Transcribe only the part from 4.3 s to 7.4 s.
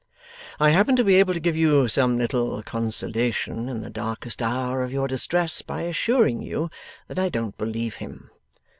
hour of your distress, by assuring you that I